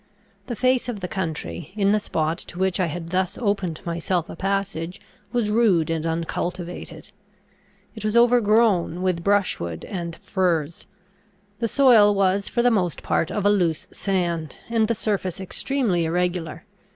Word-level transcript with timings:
The 0.47 0.55
face 0.55 0.89
of 0.89 0.99
the 0.99 1.07
country, 1.07 1.73
in 1.75 1.91
the 1.91 1.99
spot 1.99 2.39
to 2.39 2.57
which 2.57 2.79
I 2.79 2.87
had 2.87 3.11
thus 3.11 3.37
opened 3.37 3.81
myself 3.85 4.31
a 4.31 4.35
passage, 4.35 4.99
was 5.31 5.51
rude 5.51 5.91
and 5.91 6.07
uncultivated. 6.07 7.11
It 7.93 8.03
was 8.03 8.17
overgrown 8.17 9.03
with 9.03 9.23
brushwood 9.23 9.85
and 9.85 10.15
furze; 10.15 10.87
the 11.59 11.67
soil 11.67 12.15
was 12.15 12.47
for 12.47 12.63
the 12.63 12.71
most 12.71 13.03
part 13.03 13.29
of 13.29 13.45
a 13.45 13.51
loose 13.51 13.85
sand; 13.91 14.57
and 14.71 14.87
the 14.87 14.95
surface 14.95 15.39
extremely 15.39 16.05
irregular. 16.05 16.65